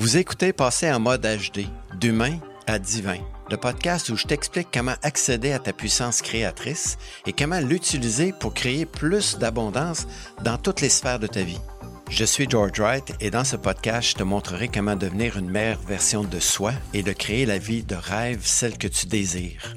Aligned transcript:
Vous 0.00 0.16
écoutez 0.16 0.54
Passer 0.54 0.90
en 0.90 0.98
mode 0.98 1.26
HD, 1.26 1.66
d'humain 2.00 2.38
à 2.66 2.78
divin, 2.78 3.18
le 3.50 3.58
podcast 3.58 4.08
où 4.08 4.16
je 4.16 4.26
t'explique 4.26 4.68
comment 4.72 4.94
accéder 5.02 5.52
à 5.52 5.58
ta 5.58 5.74
puissance 5.74 6.22
créatrice 6.22 6.96
et 7.26 7.34
comment 7.34 7.60
l'utiliser 7.60 8.32
pour 8.32 8.54
créer 8.54 8.86
plus 8.86 9.36
d'abondance 9.36 10.06
dans 10.42 10.56
toutes 10.56 10.80
les 10.80 10.88
sphères 10.88 11.18
de 11.18 11.26
ta 11.26 11.42
vie. 11.42 11.60
Je 12.08 12.24
suis 12.24 12.48
George 12.48 12.80
Wright 12.80 13.12
et 13.20 13.30
dans 13.30 13.44
ce 13.44 13.56
podcast, 13.56 14.08
je 14.08 14.14
te 14.14 14.22
montrerai 14.22 14.68
comment 14.68 14.96
devenir 14.96 15.36
une 15.36 15.50
meilleure 15.50 15.82
version 15.82 16.24
de 16.24 16.40
soi 16.40 16.72
et 16.94 17.02
de 17.02 17.12
créer 17.12 17.44
la 17.44 17.58
vie 17.58 17.82
de 17.82 17.94
rêve, 17.94 18.40
celle 18.42 18.78
que 18.78 18.88
tu 18.88 19.04
désires. 19.04 19.74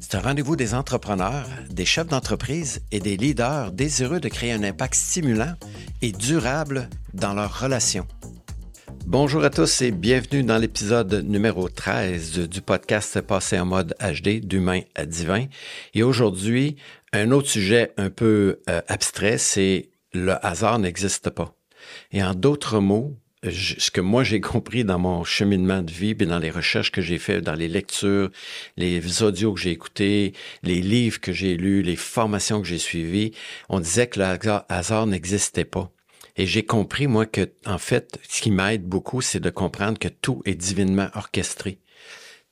C'est 0.00 0.16
un 0.16 0.20
rendez-vous 0.20 0.54
des 0.54 0.74
entrepreneurs, 0.74 1.48
des 1.70 1.86
chefs 1.86 2.08
d'entreprise 2.08 2.82
et 2.90 3.00
des 3.00 3.16
leaders 3.16 3.72
désireux 3.72 4.20
de 4.20 4.28
créer 4.28 4.52
un 4.52 4.64
impact 4.64 4.96
stimulant 4.96 5.54
et 6.02 6.12
durable 6.12 6.90
dans 7.14 7.32
leurs 7.32 7.58
relations. 7.58 8.06
Bonjour 9.06 9.44
à 9.44 9.50
tous 9.50 9.82
et 9.82 9.90
bienvenue 9.90 10.44
dans 10.44 10.58
l'épisode 10.58 11.24
numéro 11.26 11.68
13 11.68 12.48
du 12.48 12.62
podcast 12.62 13.20
Passé 13.20 13.58
en 13.58 13.66
mode 13.66 13.94
HD 14.00 14.40
d'humain 14.40 14.80
à 14.94 15.04
divin. 15.06 15.46
Et 15.92 16.02
aujourd'hui, 16.02 16.76
un 17.12 17.32
autre 17.32 17.48
sujet 17.48 17.92
un 17.96 18.10
peu 18.10 18.60
euh, 18.70 18.80
abstrait, 18.88 19.38
c'est 19.38 19.90
le 20.12 20.34
hasard 20.46 20.78
n'existe 20.78 21.30
pas. 21.30 21.54
Et 22.12 22.22
en 22.22 22.34
d'autres 22.34 22.78
mots, 22.78 23.16
ce 23.50 23.90
que 23.90 24.00
moi 24.00 24.22
j'ai 24.22 24.40
compris 24.52 24.84
dans 24.84 24.98
mon 24.98 25.24
cheminement 25.24 25.82
de 25.82 25.90
vie, 25.90 26.10
et 26.18 26.26
dans 26.26 26.38
les 26.38 26.50
recherches 26.50 26.92
que 26.92 27.02
j'ai 27.02 27.18
faites, 27.18 27.42
dans 27.44 27.54
les 27.54 27.68
lectures, 27.68 28.30
les 28.76 29.22
audios 29.22 29.52
que 29.52 29.60
j'ai 29.60 29.72
écoutés, 29.72 30.32
les 30.62 30.80
livres 30.80 31.20
que 31.20 31.32
j'ai 31.32 31.56
lus, 31.56 31.82
les 31.82 31.96
formations 31.96 32.62
que 32.62 32.68
j'ai 32.68 32.78
suivies, 32.78 33.32
on 33.68 33.80
disait 33.80 34.06
que 34.06 34.20
le 34.20 34.26
hasard 34.68 35.06
n'existait 35.06 35.64
pas. 35.64 35.90
Et 36.36 36.46
j'ai 36.46 36.64
compris, 36.64 37.06
moi, 37.06 37.26
que, 37.26 37.52
en 37.66 37.78
fait, 37.78 38.18
ce 38.28 38.40
qui 38.40 38.50
m'aide 38.50 38.84
beaucoup, 38.84 39.20
c'est 39.20 39.40
de 39.40 39.50
comprendre 39.50 39.98
que 39.98 40.08
tout 40.08 40.42
est 40.44 40.54
divinement 40.54 41.08
orchestré. 41.14 41.78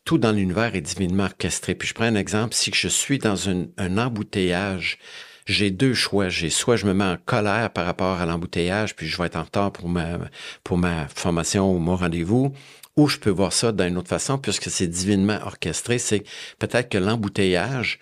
Tout 0.05 0.19
dans 0.19 0.33
l'univers 0.33 0.75
est 0.75 0.81
divinement 0.81 1.25
orchestré. 1.25 1.75
Puis 1.75 1.89
je 1.89 1.95
prends 1.95 2.05
un 2.05 2.15
exemple, 2.15 2.55
si 2.55 2.71
je 2.75 2.89
suis 2.89 3.19
dans 3.19 3.49
un 3.49 3.99
embouteillage, 3.99 4.99
j'ai 5.47 5.71
deux 5.71 5.95
choix. 5.95 6.29
J'ai 6.29 6.51
soit 6.51 6.77
je 6.77 6.87
me 6.87 6.95
mets 6.95 7.05
en 7.05 7.17
colère 7.17 7.71
par 7.71 7.87
rapport 7.87 8.21
à 8.21 8.27
l'embouteillage, 8.27 8.95
puis 8.97 9.07
je 9.07 9.19
vais 9.19 9.27
être 9.27 9.37
en 9.37 9.45
retard 9.45 9.73
pour 9.73 9.89
ma, 9.89 10.19
pour 10.65 10.79
ma 10.79 11.09
formation 11.09 11.75
ou 11.75 11.79
mon 11.79 11.97
rendez-vous, 11.97 12.53
ou 12.97 13.09
je 13.09 13.19
peux 13.19 13.31
voir 13.31 13.53
ça 13.53 13.73
d'une 13.73 13.97
autre 13.97 14.09
façon, 14.09 14.39
puisque 14.39 14.71
c'est 14.71 14.87
divinement 14.87 15.39
orchestré. 15.45 15.99
C'est 15.99 16.25
peut-être 16.59 16.89
que 16.89 16.99
l'embouteillage 16.99 17.99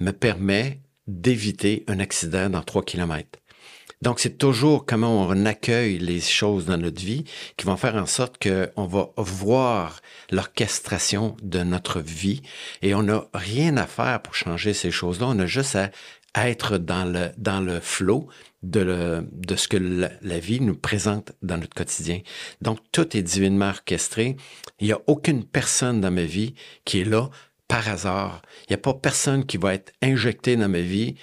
me 0.00 0.10
permet 0.10 0.80
d'éviter 1.06 1.84
un 1.88 2.00
accident 2.00 2.50
dans 2.50 2.62
trois 2.62 2.82
kilomètres. 2.82 3.38
Donc, 4.02 4.20
c'est 4.20 4.38
toujours 4.38 4.86
comment 4.86 5.26
on 5.26 5.44
accueille 5.44 5.98
les 5.98 6.20
choses 6.20 6.66
dans 6.66 6.78
notre 6.78 7.00
vie 7.00 7.24
qui 7.56 7.66
vont 7.66 7.76
faire 7.76 7.96
en 7.96 8.06
sorte 8.06 8.36
qu'on 8.40 8.86
va 8.86 9.10
voir 9.16 10.00
l'orchestration 10.30 11.36
de 11.42 11.62
notre 11.62 12.00
vie 12.00 12.42
et 12.82 12.94
on 12.94 13.02
n'a 13.02 13.26
rien 13.34 13.76
à 13.76 13.86
faire 13.86 14.22
pour 14.22 14.34
changer 14.34 14.72
ces 14.72 14.90
choses-là. 14.90 15.26
On 15.28 15.38
a 15.40 15.46
juste 15.46 15.76
à 16.34 16.48
être 16.48 16.78
dans 16.78 17.04
le, 17.04 17.30
dans 17.38 17.60
le 17.60 17.80
flot 17.80 18.28
de, 18.62 19.26
de 19.32 19.56
ce 19.56 19.66
que 19.66 19.76
la, 19.76 20.10
la, 20.22 20.38
vie 20.38 20.60
nous 20.60 20.76
présente 20.76 21.32
dans 21.42 21.56
notre 21.56 21.74
quotidien. 21.74 22.20
Donc, 22.60 22.78
tout 22.92 23.16
est 23.16 23.22
divinement 23.22 23.70
orchestré. 23.70 24.36
Il 24.80 24.86
n'y 24.86 24.92
a 24.92 25.00
aucune 25.06 25.44
personne 25.44 26.00
dans 26.00 26.10
ma 26.10 26.24
vie 26.24 26.54
qui 26.84 27.00
est 27.00 27.04
là 27.04 27.30
par 27.66 27.88
hasard. 27.88 28.42
Il 28.62 28.72
n'y 28.72 28.74
a 28.74 28.78
pas 28.78 28.94
personne 28.94 29.44
qui 29.44 29.58
va 29.58 29.74
être 29.74 29.92
injecté 30.02 30.56
dans 30.56 30.68
ma 30.68 30.80
vie 30.80 31.16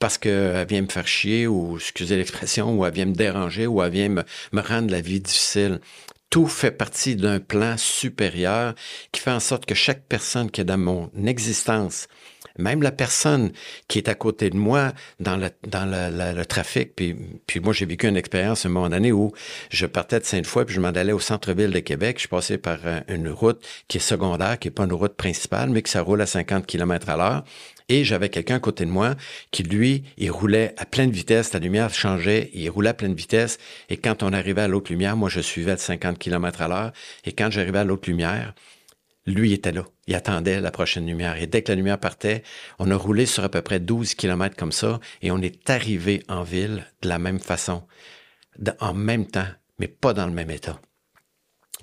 parce 0.00 0.18
qu'elle 0.18 0.66
vient 0.66 0.82
me 0.82 0.88
faire 0.88 1.06
chier 1.06 1.46
ou, 1.46 1.76
excusez 1.76 2.16
l'expression, 2.16 2.76
ou 2.76 2.84
elle 2.84 2.92
vient 2.92 3.04
me 3.04 3.14
déranger 3.14 3.68
ou 3.68 3.82
elle 3.82 3.92
vient 3.92 4.08
me, 4.08 4.24
rendre 4.52 4.90
la 4.90 5.00
vie 5.00 5.20
difficile. 5.20 5.78
Tout 6.30 6.46
fait 6.46 6.70
partie 6.70 7.16
d'un 7.16 7.38
plan 7.38 7.76
supérieur 7.76 8.74
qui 9.12 9.20
fait 9.20 9.30
en 9.30 9.40
sorte 9.40 9.66
que 9.66 9.74
chaque 9.74 10.02
personne 10.06 10.50
qui 10.50 10.62
est 10.62 10.64
dans 10.64 10.78
mon 10.78 11.10
existence, 11.26 12.08
même 12.60 12.82
la 12.82 12.92
personne 12.92 13.52
qui 13.88 13.98
est 13.98 14.08
à 14.08 14.14
côté 14.14 14.50
de 14.50 14.56
moi 14.56 14.92
dans 15.18 15.36
le, 15.36 15.50
dans 15.66 15.84
le, 15.86 16.44
trafic, 16.44 16.94
puis, 16.94 17.16
moi 17.62 17.72
j'ai 17.72 17.86
vécu 17.86 18.06
une 18.08 18.16
expérience 18.16 18.66
un 18.66 18.68
moment 18.68 18.88
donné 18.88 19.12
où 19.12 19.32
je 19.70 19.86
partais 19.86 20.20
de 20.20 20.24
Sainte-Foy 20.24 20.64
puis 20.64 20.74
je 20.74 20.80
m'en 20.80 20.88
allais 20.88 21.12
au 21.12 21.20
centre-ville 21.20 21.70
de 21.70 21.80
Québec. 21.80 22.18
Je 22.20 22.28
passais 22.28 22.58
par 22.58 22.78
euh, 22.84 23.00
une 23.08 23.28
route 23.28 23.64
qui 23.88 23.98
est 23.98 24.00
secondaire, 24.00 24.58
qui 24.58 24.68
est 24.68 24.72
pas 24.72 24.84
une 24.84 24.92
route 24.92 25.14
principale, 25.14 25.70
mais 25.70 25.82
que 25.82 25.88
ça 25.88 26.02
roule 26.02 26.20
à 26.20 26.26
50 26.26 26.66
km 26.66 27.08
à 27.08 27.16
l'heure. 27.16 27.44
Et 27.90 28.04
j'avais 28.04 28.28
quelqu'un 28.28 28.54
à 28.54 28.60
côté 28.60 28.84
de 28.84 28.90
moi 28.90 29.16
qui, 29.50 29.64
lui, 29.64 30.04
il 30.16 30.30
roulait 30.30 30.74
à 30.76 30.86
pleine 30.86 31.10
vitesse, 31.10 31.52
la 31.52 31.58
lumière 31.58 31.92
changeait, 31.92 32.48
il 32.54 32.70
roulait 32.70 32.90
à 32.90 32.94
pleine 32.94 33.14
vitesse. 33.14 33.58
Et 33.88 33.96
quand 33.96 34.22
on 34.22 34.32
arrivait 34.32 34.62
à 34.62 34.68
l'autre 34.68 34.92
lumière, 34.92 35.16
moi, 35.16 35.28
je 35.28 35.40
suivais 35.40 35.72
à 35.72 35.76
50 35.76 36.16
km 36.16 36.62
à 36.62 36.68
l'heure. 36.68 36.92
Et 37.24 37.32
quand 37.32 37.50
j'arrivais 37.50 37.80
à 37.80 37.84
l'autre 37.84 38.08
lumière, 38.08 38.54
lui 39.26 39.52
était 39.52 39.72
là. 39.72 39.84
Il 40.06 40.14
attendait 40.14 40.60
la 40.60 40.70
prochaine 40.70 41.06
lumière. 41.06 41.40
Et 41.40 41.46
dès 41.46 41.62
que 41.62 41.72
la 41.72 41.76
lumière 41.76 41.98
partait, 41.98 42.42
on 42.78 42.90
a 42.90 42.96
roulé 42.96 43.26
sur 43.26 43.44
à 43.44 43.48
peu 43.48 43.62
près 43.62 43.80
12 43.80 44.14
km 44.14 44.56
comme 44.56 44.72
ça 44.72 45.00
et 45.22 45.30
on 45.30 45.38
est 45.38 45.68
arrivé 45.70 46.22
en 46.28 46.42
ville 46.42 46.86
de 47.02 47.08
la 47.08 47.18
même 47.18 47.40
façon, 47.40 47.82
en 48.80 48.94
même 48.94 49.26
temps, 49.26 49.48
mais 49.78 49.88
pas 49.88 50.12
dans 50.12 50.26
le 50.26 50.32
même 50.32 50.50
état. 50.50 50.80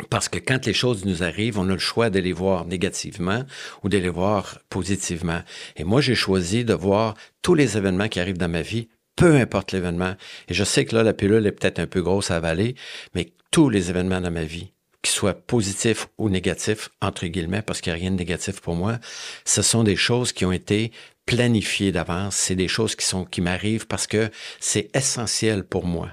Parce 0.09 0.29
que 0.29 0.37
quand 0.37 0.65
les 0.65 0.73
choses 0.73 1.05
nous 1.05 1.23
arrivent, 1.23 1.57
on 1.57 1.69
a 1.69 1.73
le 1.73 1.79
choix 1.79 2.09
de 2.09 2.19
les 2.19 2.33
voir 2.33 2.65
négativement 2.65 3.43
ou 3.83 3.89
de 3.89 3.97
les 3.97 4.09
voir 4.09 4.59
positivement. 4.69 5.41
Et 5.75 5.83
moi, 5.83 6.01
j'ai 6.01 6.15
choisi 6.15 6.65
de 6.65 6.73
voir 6.73 7.15
tous 7.41 7.55
les 7.55 7.77
événements 7.77 8.07
qui 8.07 8.19
arrivent 8.19 8.37
dans 8.37 8.49
ma 8.49 8.61
vie, 8.61 8.89
peu 9.15 9.35
importe 9.35 9.71
l'événement. 9.71 10.13
Et 10.49 10.53
je 10.53 10.63
sais 10.63 10.85
que 10.85 10.95
là, 10.95 11.01
la 11.01 11.13
pilule 11.13 11.47
est 11.47 11.51
peut-être 11.51 11.79
un 11.79 11.87
peu 11.87 12.03
grosse 12.03 12.29
à 12.29 12.35
avaler, 12.35 12.75
mais 13.15 13.33
tous 13.49 13.69
les 13.69 13.89
événements 13.89 14.21
dans 14.21 14.31
ma 14.31 14.43
vie, 14.43 14.71
qu'ils 15.07 15.15
soient 15.15 15.33
positifs 15.33 16.07
ou 16.17 16.29
négatifs, 16.29 16.89
entre 17.01 17.25
guillemets, 17.27 17.61
parce 17.61 17.81
qu'il 17.81 17.93
n'y 17.93 17.99
a 17.99 18.01
rien 18.01 18.11
de 18.11 18.17
négatif 18.17 18.59
pour 18.59 18.75
moi, 18.75 18.99
ce 19.45 19.61
sont 19.61 19.83
des 19.83 19.95
choses 19.95 20.33
qui 20.33 20.45
ont 20.45 20.51
été 20.51 20.91
planifiées 21.25 21.91
d'avance. 21.91 22.35
C'est 22.35 22.55
des 22.55 22.67
choses 22.67 22.95
qui 22.95 23.05
sont, 23.05 23.23
qui 23.23 23.41
m'arrivent 23.41 23.87
parce 23.87 24.07
que 24.07 24.29
c'est 24.59 24.89
essentiel 24.93 25.63
pour 25.63 25.85
moi. 25.85 26.09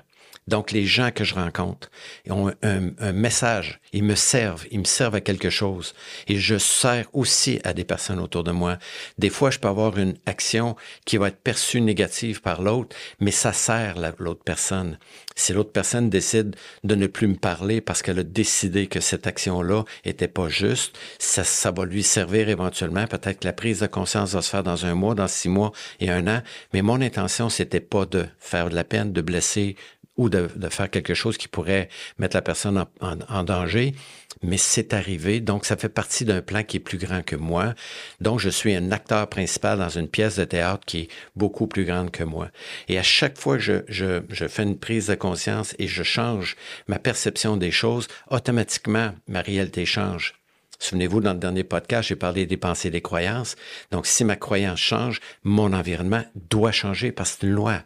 Donc, 0.47 0.73
les 0.73 0.85
gens 0.85 1.11
que 1.11 1.25
je 1.25 1.35
rencontre 1.35 1.91
ont 2.29 2.53
un, 2.63 3.13
message, 3.13 3.81
ils 3.93 4.05
me 4.05 4.15
servent, 4.15 4.67
ils 4.71 4.79
me 4.79 4.85
servent 4.85 5.15
à 5.15 5.21
quelque 5.21 5.51
chose. 5.51 5.95
Et 6.29 6.37
je 6.37 6.59
sers 6.59 7.09
aussi 7.13 7.61
à 7.65 7.73
des 7.73 7.85
personnes 7.85 8.21
autour 8.21 8.45
de 8.45 8.53
moi. 8.53 8.79
Des 9.19 9.31
fois, 9.31 9.51
je 9.51 9.59
peux 9.59 9.69
avoir 9.69 9.99
une 9.99 10.17
action 10.27 10.77
qui 11.07 11.17
va 11.17 11.29
être 11.29 11.41
perçue 11.41 11.81
négative 11.81 12.43
par 12.43 12.63
l'autre, 12.63 12.95
mais 13.21 13.31
ça 13.31 13.53
sert 13.53 13.97
l'autre 14.19 14.43
personne. 14.45 14.99
Si 15.37 15.53
l'autre 15.53 15.73
personne 15.73 16.11
décide 16.11 16.55
de 16.85 16.95
ne 16.95 17.07
plus 17.07 17.27
me 17.27 17.35
parler 17.35 17.81
parce 17.81 18.03
qu'elle 18.03 18.21
a 18.21 18.25
décidé 18.25 18.87
que 18.87 19.01
cette 19.01 19.27
action-là 19.27 19.85
était 20.05 20.29
pas 20.29 20.49
juste, 20.49 20.97
ça, 21.19 21.43
ça 21.43 21.71
va 21.71 21.85
lui 21.85 22.03
servir 22.03 22.49
éventuellement. 22.49 23.07
Peut-être 23.07 23.41
que 23.41 23.47
la 23.47 23.53
prise 23.53 23.81
de 23.81 23.87
conscience 23.87 24.33
va 24.35 24.43
se 24.43 24.51
faire 24.51 24.63
dans 24.63 24.87
un 24.87 24.95
mois, 24.95 25.15
dans 25.15 25.29
six 25.29 25.49
mois 25.49 25.73
et 26.01 26.11
un 26.11 26.27
an. 26.29 26.43
Mais 26.73 26.83
mon 26.83 27.01
intention, 27.01 27.49
c'était 27.49 27.81
pas 27.81 28.07
de 28.07 28.27
faire 28.39 28.71
de 28.71 28.75
la 28.75 28.85
peine, 28.85 29.13
de 29.13 29.21
blesser, 29.21 29.77
ou 30.17 30.29
de, 30.29 30.49
faire 30.71 30.91
quelque 30.91 31.15
chose 31.15 31.37
qui 31.37 31.49
pourrait 31.49 31.89
mettre 32.19 32.37
la 32.37 32.43
personne 32.43 32.85
en, 33.01 33.45
danger, 33.45 33.95
mais 34.43 34.57
c'est 34.57 34.95
arrivé. 34.95 35.41
Donc, 35.41 35.65
ça 35.65 35.77
fait 35.77 35.89
partie 35.89 36.25
d'un 36.25 36.41
plan 36.41 36.63
qui 36.63 36.77
est 36.77 36.81
plus 36.81 36.99
grand 36.99 37.25
que 37.25 37.37
moi. 37.37 37.75
Donc, 38.21 38.41
je 38.41 38.49
suis 38.49 38.75
un 38.75 38.93
acteur 38.93 39.29
principal 39.29 39.79
dans 39.79 39.89
une 39.89 40.09
pièce 40.09 40.37
de 40.37 40.45
théâtre 40.45 40.85
qui 40.87 40.99
est 41.01 41.09
beaucoup 41.35 41.67
plus 41.67 41.85
grande 41.85 42.11
que 42.11 42.25
moi. 42.25 42.49
Et 42.89 42.99
à 42.99 43.03
chaque 43.03 43.39
fois 43.39 43.57
que 43.57 43.63
je, 43.63 43.73
je, 43.89 44.23
je 44.29 44.47
fais 44.47 44.63
une 44.63 44.79
prise 44.79 45.09
de 45.09 45.15
conscience 45.15 45.75
et 45.79 45.89
je 45.89 46.03
change 46.03 46.57
ma 46.87 46.99
perception 46.99 47.57
des 47.57 47.71
choses, 47.71 48.07
automatiquement, 48.31 49.13
ma 49.27 49.41
réalité 49.41 49.85
change. 49.85 50.35
Souvenez-vous, 50.79 51.21
dans 51.21 51.33
le 51.33 51.39
dernier 51.39 51.65
podcast, 51.65 52.09
j'ai 52.09 52.17
parlé 52.17 52.47
des 52.47 52.57
pensées 52.57 52.89
et 52.89 52.91
des 52.91 53.01
croyances. 53.01 53.57
Donc, 53.91 54.07
si 54.07 54.25
ma 54.25 54.37
croyance 54.37 54.81
change, 54.81 55.21
mon 55.43 55.73
environnement 55.73 56.25
doit 56.51 56.73
changer 56.73 57.11
parce 57.11 57.33
que 57.33 57.39
c'est 57.41 57.47
loi 57.47 57.83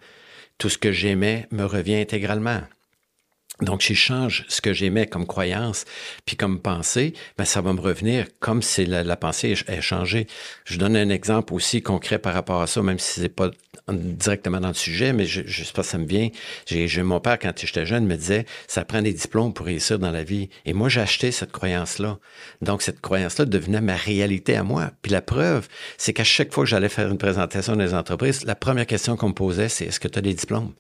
tout 0.59 0.69
ce 0.69 0.79
que 0.79 0.93
j'aimais 0.93 1.47
me 1.53 1.65
revient 1.65 1.97
intégralement. 1.97 2.63
Donc, 3.61 3.83
si 3.83 3.95
je 3.95 4.01
change 4.01 4.45
ce 4.49 4.61
que 4.61 4.73
j'aimais 4.73 5.07
comme 5.07 5.27
croyance, 5.27 5.85
puis 6.25 6.37
comme 6.37 6.61
pensée, 6.61 7.13
ben, 7.37 7.45
ça 7.45 7.61
va 7.61 7.73
me 7.73 7.81
revenir 7.81 8.27
comme 8.39 8.63
si 8.63 8.87
la, 8.87 9.17
pensée 9.17 9.55
a 9.67 9.81
changé. 9.81 10.29
Je 10.65 10.79
donne 10.79 10.97
un 10.97 11.09
exemple 11.09 11.53
aussi 11.55 11.83
concret 11.83 12.21
par 12.21 12.35
rapport 12.35 12.63
à 12.63 12.69
ça, 12.69 12.83
même 12.83 13.01
si 13.01 13.21
c'est 13.21 13.29
pas 13.29 13.51
directement 13.89 14.61
dans 14.61 14.69
le 14.69 14.75
sujet, 14.75 15.13
mais 15.13 15.25
je, 15.25 15.43
je 15.45 15.65
sais 15.65 15.73
pas, 15.73 15.83
ça 15.83 15.99
me 15.99 16.07
vient. 16.07 16.29
J'ai, 16.67 17.03
mon 17.03 17.19
père, 17.19 17.39
quand 17.39 17.53
j'étais 17.57 17.85
jeune, 17.85 18.07
me 18.07 18.17
disait, 18.17 18.47
ça 18.69 18.85
prend 18.85 19.03
des 19.03 19.13
diplômes 19.13 19.53
pour 19.53 19.67
réussir 19.67 19.99
dans 19.99 20.13
la 20.13 20.23
vie. 20.23 20.51
Et 20.65 20.73
moi, 20.73 20.89
j'ai 20.89 21.01
acheté 21.01 21.33
cette 21.33 21.51
croyance-là. 21.51 22.19
Donc, 22.63 22.83
cette 22.83 23.01
croyance-là 23.01 23.45
devenait 23.45 23.81
ma 23.81 23.97
réalité 23.97 24.55
à 24.55 24.63
moi. 24.63 24.93
Puis 25.03 25.11
la 25.11 25.23
preuve, 25.23 25.67
c'est 25.97 26.13
qu'à 26.13 26.25
chaque 26.25 26.53
fois 26.53 26.63
que 26.63 26.71
j'allais 26.71 26.89
faire 26.89 27.09
une 27.09 27.19
présentation 27.19 27.75
dans 27.75 27.83
les 27.83 27.95
entreprises, 27.95 28.45
la 28.45 28.55
première 28.55 28.87
question 28.87 29.17
qu'on 29.17 29.31
me 29.31 29.35
posait, 29.35 29.69
c'est, 29.69 29.87
est-ce 29.87 29.99
que 29.99 30.09
tu 30.09 30.19
as 30.21 30.23
des 30.23 30.35
diplômes? 30.35 30.75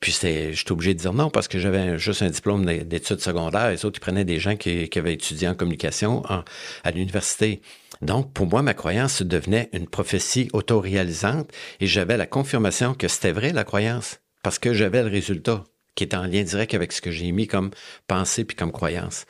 Puis 0.00 0.12
j'étais 0.12 0.52
obligé 0.70 0.94
de 0.94 1.00
dire 1.00 1.12
non 1.12 1.28
parce 1.28 1.48
que 1.48 1.58
j'avais 1.58 1.98
juste 1.98 2.22
un 2.22 2.30
diplôme 2.30 2.64
d'études 2.84 3.20
secondaires. 3.20 3.70
Les 3.70 3.84
autres, 3.84 3.98
ils 3.98 4.00
prenaient 4.00 4.24
des 4.24 4.38
gens 4.38 4.56
qui, 4.56 4.88
avaient 4.96 5.14
étudié 5.14 5.48
en 5.48 5.54
communication 5.54 6.22
à 6.24 6.90
l'université. 6.92 7.60
Donc, 8.00 8.32
pour 8.32 8.46
moi, 8.46 8.62
ma 8.62 8.74
croyance 8.74 9.22
devenait 9.22 9.70
une 9.72 9.88
prophétie 9.88 10.48
autoréalisante 10.52 11.50
et 11.80 11.86
j'avais 11.86 12.16
la 12.16 12.26
confirmation 12.26 12.94
que 12.94 13.08
c'était 13.08 13.32
vrai, 13.32 13.52
la 13.52 13.64
croyance, 13.64 14.20
parce 14.42 14.58
que 14.58 14.72
j'avais 14.72 15.02
le 15.02 15.08
résultat 15.08 15.64
qui 15.94 16.04
est 16.04 16.14
en 16.14 16.22
lien 16.22 16.44
direct 16.44 16.74
avec 16.74 16.92
ce 16.92 17.00
que 17.00 17.10
j'ai 17.10 17.32
mis 17.32 17.48
comme 17.48 17.70
pensée 18.06 18.44
puis 18.44 18.56
comme 18.56 18.70
croyance. 18.70 19.26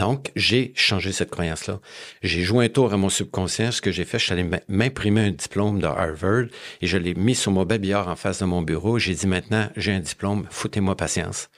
Donc, 0.00 0.32
j'ai 0.34 0.72
changé 0.74 1.12
cette 1.12 1.28
croyance-là. 1.28 1.78
J'ai 2.22 2.40
joué 2.40 2.64
un 2.64 2.68
tour 2.70 2.90
à 2.94 2.96
mon 2.96 3.10
subconscient. 3.10 3.70
Ce 3.70 3.82
que 3.82 3.92
j'ai 3.92 4.06
fait, 4.06 4.18
je 4.18 4.24
suis 4.24 4.32
allé 4.32 4.48
m'imprimer 4.66 5.20
un 5.20 5.30
diplôme 5.30 5.78
de 5.78 5.84
Harvard 5.84 6.46
et 6.80 6.86
je 6.86 6.96
l'ai 6.96 7.12
mis 7.12 7.34
sur 7.34 7.52
mon 7.52 7.66
babillard 7.66 8.08
en 8.08 8.16
face 8.16 8.38
de 8.38 8.46
mon 8.46 8.62
bureau. 8.62 8.98
J'ai 8.98 9.12
dit 9.12 9.26
maintenant, 9.26 9.68
j'ai 9.76 9.92
un 9.92 10.00
diplôme, 10.00 10.46
foutez-moi 10.48 10.96
patience. 10.96 11.50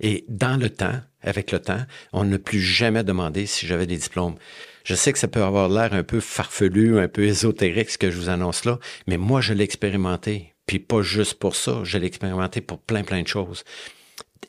Et 0.00 0.24
dans 0.30 0.56
le 0.56 0.70
temps, 0.70 0.98
avec 1.20 1.52
le 1.52 1.58
temps, 1.58 1.84
on 2.14 2.24
ne 2.24 2.38
plus 2.38 2.62
jamais 2.62 3.04
demandé 3.04 3.44
si 3.44 3.66
j'avais 3.66 3.86
des 3.86 3.98
diplômes. 3.98 4.36
Je 4.84 4.94
sais 4.94 5.12
que 5.12 5.18
ça 5.18 5.28
peut 5.28 5.42
avoir 5.42 5.68
l'air 5.68 5.92
un 5.92 6.04
peu 6.04 6.20
farfelu, 6.20 6.98
un 6.98 7.08
peu 7.08 7.24
ésotérique 7.24 7.90
ce 7.90 7.98
que 7.98 8.10
je 8.10 8.16
vous 8.16 8.30
annonce 8.30 8.64
là, 8.64 8.78
mais 9.06 9.18
moi 9.18 9.42
je 9.42 9.52
l'ai 9.52 9.64
expérimenté. 9.64 10.54
Puis 10.64 10.78
pas 10.78 11.02
juste 11.02 11.34
pour 11.34 11.54
ça, 11.54 11.82
je 11.84 11.98
l'ai 11.98 12.06
expérimenté 12.06 12.62
pour 12.62 12.78
plein 12.78 13.02
plein 13.02 13.20
de 13.20 13.28
choses. 13.28 13.62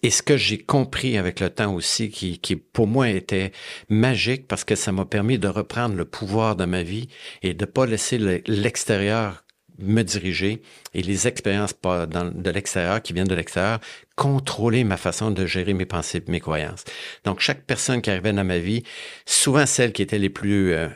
Et 0.03 0.09
ce 0.09 0.21
que 0.21 0.37
j'ai 0.37 0.57
compris 0.57 1.17
avec 1.17 1.39
le 1.39 1.49
temps 1.49 1.73
aussi, 1.73 2.09
qui, 2.09 2.39
qui 2.39 2.55
pour 2.55 2.87
moi 2.87 3.09
était 3.09 3.51
magique 3.89 4.47
parce 4.47 4.63
que 4.63 4.75
ça 4.75 4.91
m'a 4.91 5.05
permis 5.05 5.39
de 5.39 5.47
reprendre 5.47 5.95
le 5.95 6.05
pouvoir 6.05 6.55
de 6.55 6.65
ma 6.65 6.83
vie 6.83 7.07
et 7.41 7.53
de 7.53 7.65
pas 7.65 7.85
laisser 7.85 8.17
l'extérieur 8.47 9.45
me 9.77 10.03
diriger 10.03 10.61
et 10.93 11.01
les 11.01 11.27
expériences 11.27 11.73
de 11.83 12.49
l'extérieur 12.49 13.01
qui 13.01 13.13
viennent 13.13 13.27
de 13.27 13.35
l'extérieur 13.35 13.79
contrôler 14.15 14.83
ma 14.83 14.97
façon 14.97 15.31
de 15.31 15.45
gérer 15.45 15.73
mes 15.73 15.85
pensées, 15.85 16.23
mes 16.27 16.39
croyances. 16.39 16.85
Donc 17.25 17.39
chaque 17.39 17.65
personne 17.65 18.01
qui 18.01 18.09
arrivait 18.09 18.33
dans 18.33 18.45
ma 18.45 18.59
vie, 18.59 18.83
souvent 19.25 19.65
celles 19.65 19.91
qui 19.91 20.01
étaient 20.01 20.19
les 20.19 20.29
plus 20.29 20.73
euh, 20.73 20.87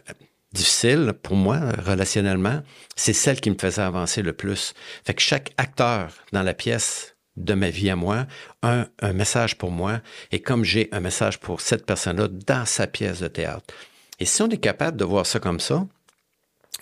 difficiles 0.53 1.13
pour 1.21 1.35
moi 1.35 1.59
relationnellement, 1.85 2.61
c'est 2.95 3.13
celle 3.13 3.41
qui 3.41 3.51
me 3.51 3.57
faisait 3.59 3.81
avancer 3.81 4.21
le 4.21 4.33
plus. 4.33 4.73
Fait 5.05 5.13
que 5.13 5.21
chaque 5.21 5.51
acteur 5.57 6.13
dans 6.31 6.43
la 6.43 6.53
pièce 6.53 7.15
de 7.39 7.53
ma 7.53 7.69
vie 7.69 7.89
à 7.89 7.95
moi, 7.95 8.27
un, 8.61 8.87
message 9.13 9.57
pour 9.57 9.71
moi, 9.71 10.01
et 10.31 10.41
comme 10.41 10.63
j'ai 10.63 10.89
un 10.91 10.99
message 10.99 11.39
pour 11.39 11.61
cette 11.61 11.85
personne-là 11.85 12.27
dans 12.27 12.65
sa 12.65 12.87
pièce 12.87 13.19
de 13.21 13.27
théâtre. 13.27 13.73
Et 14.19 14.25
si 14.25 14.41
on 14.41 14.49
est 14.49 14.57
capable 14.57 14.97
de 14.97 15.05
voir 15.05 15.25
ça 15.25 15.39
comme 15.39 15.59
ça, 15.59 15.85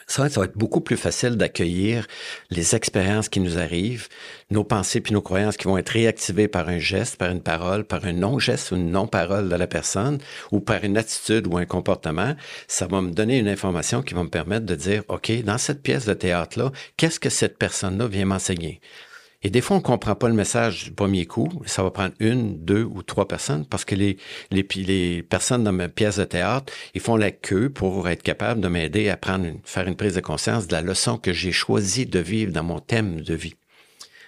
ça, 0.10 0.30
ça 0.30 0.40
va 0.40 0.46
être 0.46 0.58
beaucoup 0.58 0.80
plus 0.80 0.96
facile 0.96 1.36
d'accueillir 1.36 2.08
les 2.50 2.76
expériences 2.76 3.28
qui 3.28 3.42
nous 3.42 3.58
arrivent, 3.58 4.08
nos 4.50 4.64
pensées 4.64 5.02
puis 5.02 5.14
nos 5.14 5.22
croyances 5.22 5.58
qui 5.58 5.66
vont 5.66 5.78
être 5.78 5.90
réactivées 5.90 6.48
par 6.48 6.70
un 6.70 6.80
geste, 6.80 7.18
par 7.18 7.30
une 7.30 7.42
parole, 7.42 7.84
par 7.84 8.06
un 8.06 8.14
non-geste 8.14 8.72
ou 8.72 8.76
une 8.76 8.92
non-parole 8.92 9.50
de 9.50 9.56
la 9.56 9.68
personne 9.68 10.20
ou 10.52 10.62
par 10.62 10.84
une 10.84 10.98
attitude 10.98 11.46
ou 11.48 11.58
un 11.58 11.66
comportement. 11.66 12.36
Ça 12.68 12.88
va 12.88 13.02
me 13.02 13.12
donner 13.12 13.38
une 13.38 13.50
information 13.50 14.02
qui 14.02 14.14
va 14.14 14.24
me 14.24 14.30
permettre 14.30 14.66
de 14.66 14.76
dire, 14.76 15.04
OK, 15.10 15.32
dans 15.44 15.58
cette 15.58 15.84
pièce 15.84 16.06
de 16.06 16.14
théâtre-là, 16.14 16.72
qu'est-ce 16.96 17.20
que 17.20 17.30
cette 17.30 17.58
personne-là 17.58 18.08
vient 18.08 18.26
m'enseigner? 18.26 18.80
Et 19.44 19.52
des 19.52 19.62
fois, 19.62 19.78
on 19.78 19.82
comprend 19.82 20.16
pas 20.16 20.30
le 20.30 20.34
message 20.34 20.86
du 20.86 20.92
premier 20.92 21.28
coup. 21.28 21.48
Ça 21.66 21.84
va 21.84 21.92
prendre 21.92 22.14
une, 22.20 22.58
deux 22.64 22.84
ou 22.84 23.04
trois 23.04 23.28
personnes 23.28 23.66
parce 23.66 23.86
que 23.86 23.94
les, 23.94 24.18
les, 24.50 24.68
les 24.76 25.22
personnes 25.22 25.64
dans 25.64 25.72
ma 25.72 25.90
pièce 25.90 26.18
de 26.18 26.24
théâtre, 26.24 26.74
ils 26.96 27.02
font 27.02 27.16
la 27.16 27.30
queue 27.30 27.70
pour 27.70 28.10
être 28.10 28.24
capables 28.24 28.62
de 28.62 28.68
m'aider 28.68 29.10
à 29.10 29.18
prendre 29.18 29.48
faire 29.64 29.88
une 29.88 29.96
prise 29.96 30.16
de 30.16 30.22
conscience 30.22 30.68
de 30.68 30.74
la 30.74 30.82
leçon 30.82 31.18
que 31.18 31.34
j'ai 31.34 31.52
choisi 31.52 32.08
de 32.08 32.20
vivre 32.20 32.52
dans 32.52 32.64
mon 32.64 32.80
thème 32.80 33.22
de 33.22 33.36
vie. 33.36 33.56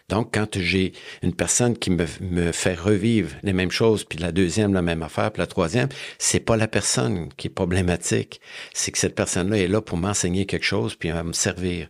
Donc, 0.09 0.33
quand 0.33 0.59
j'ai 0.59 0.93
une 1.21 1.35
personne 1.35 1.77
qui 1.77 1.91
me, 1.91 2.05
me 2.21 2.51
fait 2.51 2.73
revivre 2.73 3.35
les 3.43 3.53
mêmes 3.53 3.71
choses, 3.71 4.03
puis 4.03 4.17
la 4.17 4.31
deuxième, 4.31 4.73
la 4.73 4.81
même 4.81 5.03
affaire, 5.03 5.31
puis 5.31 5.39
la 5.39 5.47
troisième, 5.47 5.87
c'est 6.17 6.39
pas 6.39 6.57
la 6.57 6.67
personne 6.67 7.29
qui 7.37 7.47
est 7.47 7.51
problématique. 7.51 8.41
C'est 8.73 8.91
que 8.91 8.97
cette 8.97 9.15
personne-là 9.15 9.57
est 9.57 9.67
là 9.67 9.81
pour 9.81 9.97
m'enseigner 9.97 10.47
quelque 10.47 10.65
chose, 10.65 10.95
puis 10.95 11.09
à 11.09 11.23
me 11.23 11.33
servir. 11.33 11.87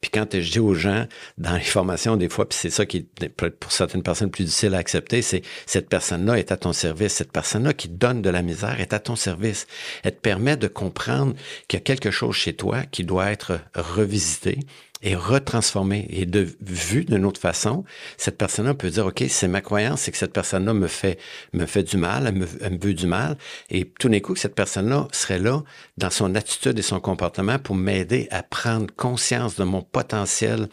Puis 0.00 0.10
quand 0.10 0.26
je 0.32 0.50
dis 0.50 0.58
aux 0.58 0.74
gens 0.74 1.06
dans 1.38 1.54
les 1.54 1.60
formations, 1.60 2.16
des 2.16 2.28
fois, 2.28 2.48
puis 2.48 2.58
c'est 2.60 2.70
ça 2.70 2.86
qui 2.86 3.08
est 3.20 3.50
pour 3.50 3.72
certaines 3.72 4.02
personnes 4.02 4.30
plus 4.30 4.44
difficile 4.44 4.74
à 4.74 4.78
accepter, 4.78 5.22
c'est 5.22 5.42
cette 5.66 5.88
personne-là 5.88 6.38
est 6.38 6.52
à 6.52 6.56
ton 6.56 6.72
service. 6.72 7.14
Cette 7.14 7.32
personne-là 7.32 7.72
qui 7.72 7.88
donne 7.88 8.22
de 8.22 8.30
la 8.30 8.42
misère 8.42 8.80
est 8.80 8.92
à 8.92 8.98
ton 8.98 9.16
service. 9.16 9.66
Elle 10.02 10.14
te 10.14 10.20
permet 10.20 10.56
de 10.56 10.68
comprendre 10.68 11.34
qu'il 11.68 11.78
y 11.78 11.82
a 11.82 11.84
quelque 11.84 12.10
chose 12.10 12.34
chez 12.34 12.54
toi 12.54 12.82
qui 12.90 13.04
doit 13.04 13.30
être 13.30 13.60
revisité 13.74 14.60
et 15.02 15.14
retransformé 15.14 16.06
et 16.10 16.26
de 16.26 16.46
vu 16.60 17.04
d'une 17.04 17.24
autre 17.24 17.40
façon, 17.40 17.84
cette 18.16 18.38
personne-là 18.38 18.74
peut 18.74 18.90
dire 18.90 19.06
OK, 19.06 19.24
c'est 19.28 19.48
ma 19.48 19.60
croyance, 19.60 20.02
c'est 20.02 20.12
que 20.12 20.18
cette 20.18 20.32
personne-là 20.32 20.74
me 20.74 20.86
fait 20.86 21.18
me 21.52 21.66
fait 21.66 21.82
du 21.82 21.96
mal, 21.96 22.26
elle 22.26 22.34
me, 22.34 22.46
elle 22.60 22.72
me 22.72 22.78
veut 22.78 22.94
du 22.94 23.06
mal 23.06 23.36
et 23.70 23.86
tout 23.98 24.08
d'un 24.08 24.20
coup 24.20 24.36
cette 24.36 24.54
personne-là 24.54 25.08
serait 25.12 25.38
là 25.38 25.62
dans 25.96 26.10
son 26.10 26.34
attitude 26.34 26.78
et 26.78 26.82
son 26.82 27.00
comportement 27.00 27.58
pour 27.58 27.76
m'aider 27.76 28.28
à 28.30 28.42
prendre 28.42 28.86
conscience 28.94 29.56
de 29.56 29.64
mon 29.64 29.82
potentiel 29.82 30.68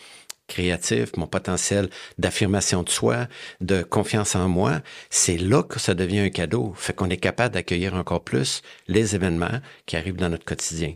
créatif, 0.48 1.16
mon 1.18 1.28
potentiel 1.28 1.90
d'affirmation 2.18 2.84
de 2.84 2.90
soi, 2.90 3.28
de 3.62 3.84
confiance 3.84 4.36
en 4.36 4.48
moi, 4.48 4.82
c'est 5.10 5.38
là 5.38 5.62
que 5.64 5.80
ça 5.80 5.94
devient 5.94 6.20
un 6.20 6.30
cadeau. 6.30 6.74
Fait 6.76 6.94
qu'on 6.94 7.10
est 7.10 7.18
capable 7.18 7.54
d'accueillir 7.54 7.94
encore 7.96 8.24
plus 8.24 8.62
les 8.88 9.14
événements 9.16 9.60
qui 9.86 9.98
arrivent 9.98 10.16
dans 10.16 10.30
notre 10.30 10.46
quotidien. 10.46 10.96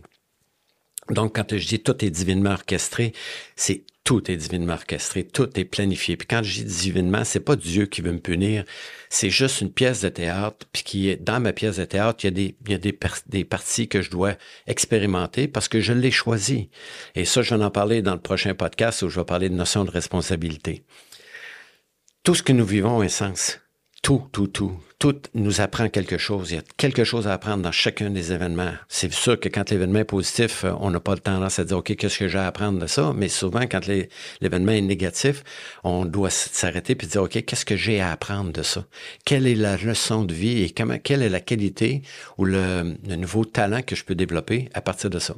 Donc, 1.12 1.36
quand 1.36 1.56
je 1.56 1.66
dis 1.66 1.80
tout 1.80 2.04
est 2.04 2.10
divinement 2.10 2.52
orchestré, 2.52 3.12
c'est 3.54 3.84
tout 4.04 4.30
est 4.30 4.36
divinement 4.36 4.72
orchestré, 4.72 5.24
tout 5.24 5.48
est 5.58 5.64
planifié. 5.64 6.16
Puis 6.16 6.26
quand 6.26 6.42
je 6.42 6.62
dis 6.62 6.64
divinement, 6.64 7.22
c'est 7.24 7.40
pas 7.40 7.54
Dieu 7.54 7.86
qui 7.86 8.00
veut 8.00 8.12
me 8.12 8.18
punir, 8.18 8.64
c'est 9.10 9.30
juste 9.30 9.60
une 9.60 9.70
pièce 9.70 10.00
de 10.00 10.08
théâtre, 10.08 10.66
puis 10.72 10.82
qui 10.82 11.08
est 11.08 11.16
dans 11.16 11.38
ma 11.38 11.52
pièce 11.52 11.76
de 11.76 11.84
théâtre, 11.84 12.24
il 12.24 12.26
y 12.26 12.28
a 12.28 12.30
des 12.30 12.56
il 12.66 12.72
y 12.72 12.74
a 12.74 12.78
des, 12.78 12.98
des 13.26 13.44
parties 13.44 13.88
que 13.88 14.02
je 14.02 14.10
dois 14.10 14.34
expérimenter 14.66 15.46
parce 15.46 15.68
que 15.68 15.80
je 15.80 15.92
l'ai 15.92 16.10
choisi. 16.10 16.70
Et 17.14 17.24
ça, 17.24 17.42
je 17.42 17.54
vais 17.54 17.62
en 17.62 17.70
parler 17.70 18.02
dans 18.02 18.14
le 18.14 18.20
prochain 18.20 18.54
podcast 18.54 19.02
où 19.02 19.08
je 19.08 19.20
vais 19.20 19.26
parler 19.26 19.48
de 19.48 19.54
notion 19.54 19.84
de 19.84 19.90
responsabilité. 19.90 20.84
Tout 22.24 22.34
ce 22.34 22.42
que 22.42 22.52
nous 22.52 22.66
vivons 22.66 23.00
a 23.00 23.04
un 23.04 23.08
sens. 23.08 23.61
Tout, 24.02 24.24
tout, 24.32 24.48
tout. 24.48 24.80
Tout 24.98 25.16
nous 25.34 25.60
apprend 25.60 25.88
quelque 25.88 26.18
chose. 26.18 26.50
Il 26.50 26.54
y 26.56 26.58
a 26.58 26.62
quelque 26.76 27.04
chose 27.04 27.28
à 27.28 27.34
apprendre 27.34 27.62
dans 27.62 27.70
chacun 27.70 28.10
des 28.10 28.32
événements. 28.32 28.72
C'est 28.88 29.12
sûr 29.12 29.38
que 29.38 29.48
quand 29.48 29.70
l'événement 29.70 30.00
est 30.00 30.04
positif, 30.04 30.64
euh, 30.64 30.72
on 30.80 30.90
n'a 30.90 30.98
pas 30.98 31.14
le 31.14 31.20
tendance 31.20 31.60
à 31.60 31.64
dire, 31.64 31.78
OK, 31.78 31.94
qu'est-ce 31.94 32.18
que 32.18 32.26
j'ai 32.26 32.38
à 32.40 32.48
apprendre 32.48 32.80
de 32.80 32.88
ça? 32.88 33.12
Mais 33.14 33.28
souvent, 33.28 33.62
quand 33.62 33.86
l'événement 33.86 34.72
est 34.72 34.80
négatif, 34.80 35.44
on 35.84 36.04
doit 36.04 36.30
s'arrêter 36.30 36.96
puis 36.96 37.06
dire, 37.06 37.22
OK, 37.22 37.44
qu'est-ce 37.44 37.64
que 37.64 37.76
j'ai 37.76 38.00
à 38.00 38.10
apprendre 38.10 38.52
de 38.52 38.62
ça? 38.62 38.86
Quelle 39.24 39.46
est 39.46 39.54
la 39.54 39.76
leçon 39.76 40.24
de 40.24 40.34
vie 40.34 40.64
et 40.64 40.70
comment, 40.70 40.98
quelle 40.98 41.22
est 41.22 41.28
la 41.28 41.40
qualité 41.40 42.02
ou 42.38 42.44
le, 42.44 42.96
nouveau 43.06 43.44
talent 43.44 43.82
que 43.82 43.94
je 43.94 44.04
peux 44.04 44.16
développer 44.16 44.68
à 44.74 44.80
partir 44.80 45.10
de 45.10 45.20
ça? 45.20 45.36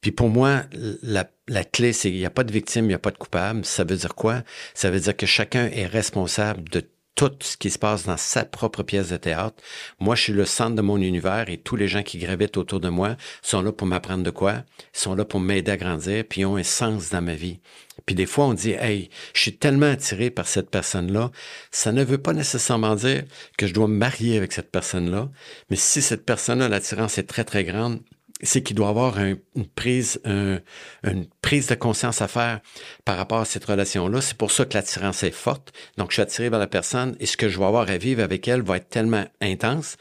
Puis 0.00 0.12
pour 0.12 0.30
moi, 0.30 0.62
la, 1.02 1.24
clé, 1.64 1.92
c'est 1.92 2.08
qu'il 2.08 2.18
n'y 2.18 2.26
a 2.26 2.30
pas 2.30 2.44
de 2.44 2.52
victime, 2.52 2.86
il 2.86 2.88
n'y 2.88 2.94
a 2.94 2.98
pas 2.98 3.10
de 3.10 3.18
coupable. 3.18 3.66
Ça 3.66 3.84
veut 3.84 3.96
dire 3.96 4.14
quoi? 4.14 4.42
Ça 4.72 4.90
veut 4.90 5.00
dire 5.00 5.16
que 5.16 5.26
chacun 5.26 5.66
est 5.66 5.86
responsable 5.86 6.66
de 6.70 6.82
tout 7.16 7.32
ce 7.40 7.56
qui 7.56 7.70
se 7.70 7.78
passe 7.78 8.04
dans 8.04 8.18
sa 8.18 8.44
propre 8.44 8.82
pièce 8.82 9.08
de 9.08 9.16
théâtre. 9.16 9.56
Moi, 9.98 10.14
je 10.14 10.22
suis 10.22 10.32
le 10.32 10.44
centre 10.44 10.76
de 10.76 10.82
mon 10.82 10.98
univers 10.98 11.48
et 11.48 11.56
tous 11.56 11.74
les 11.74 11.88
gens 11.88 12.02
qui 12.02 12.18
gravitent 12.18 12.58
autour 12.58 12.78
de 12.78 12.90
moi 12.90 13.16
sont 13.42 13.62
là 13.62 13.72
pour 13.72 13.86
m'apprendre 13.86 14.22
de 14.22 14.30
quoi, 14.30 14.62
sont 14.92 15.14
là 15.14 15.24
pour 15.24 15.40
m'aider 15.40 15.72
à 15.72 15.76
grandir, 15.78 16.24
puis 16.28 16.44
ont 16.44 16.56
un 16.56 16.62
sens 16.62 17.10
dans 17.10 17.22
ma 17.22 17.34
vie. 17.34 17.58
Puis 18.04 18.14
des 18.14 18.26
fois, 18.26 18.44
on 18.44 18.54
dit, 18.54 18.72
hey, 18.72 19.08
je 19.32 19.40
suis 19.40 19.56
tellement 19.56 19.90
attiré 19.90 20.30
par 20.30 20.46
cette 20.46 20.70
personne-là. 20.70 21.30
Ça 21.70 21.90
ne 21.90 22.04
veut 22.04 22.18
pas 22.18 22.34
nécessairement 22.34 22.94
dire 22.94 23.24
que 23.56 23.66
je 23.66 23.72
dois 23.72 23.88
me 23.88 23.96
marier 23.96 24.36
avec 24.36 24.52
cette 24.52 24.70
personne-là, 24.70 25.30
mais 25.70 25.76
si 25.76 26.02
cette 26.02 26.26
personne-là, 26.26 26.68
l'attirance 26.68 27.16
est 27.16 27.24
très, 27.24 27.44
très 27.44 27.64
grande, 27.64 28.00
c'est 28.42 28.62
qu'il 28.62 28.76
doit 28.76 28.88
avoir 28.88 29.18
une 29.18 29.66
prise, 29.74 30.20
une 30.24 31.26
prise 31.40 31.68
de 31.68 31.74
conscience 31.74 32.20
à 32.20 32.28
faire 32.28 32.60
par 33.04 33.16
rapport 33.16 33.38
à 33.38 33.44
cette 33.44 33.64
relation-là. 33.64 34.20
C'est 34.20 34.36
pour 34.36 34.50
ça 34.50 34.64
que 34.66 34.74
l'attirance 34.74 35.22
est 35.22 35.30
forte. 35.30 35.72
Donc, 35.96 36.10
je 36.10 36.14
suis 36.14 36.22
attiré 36.22 36.50
vers 36.50 36.58
la 36.58 36.66
personne 36.66 37.16
et 37.18 37.26
ce 37.26 37.36
que 37.36 37.48
je 37.48 37.58
vais 37.58 37.64
avoir 37.64 37.88
à 37.88 37.96
vivre 37.96 38.22
avec 38.22 38.46
elle 38.46 38.62
va 38.62 38.76
être 38.76 38.90
tellement 38.90 39.24
intense. 39.40 39.96